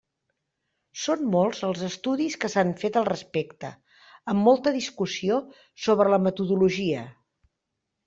[1.01, 3.71] Són molts els estudis que s'han fet al respecte,
[4.35, 5.41] amb molta discussió
[5.87, 7.09] sobre la metodologia.